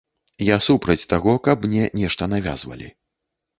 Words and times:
Я 0.47 0.55
супраць 0.67 1.09
таго, 1.13 1.35
каб 1.49 1.69
мне 1.69 1.85
нешта 2.01 2.31
навязвалі. 2.35 2.93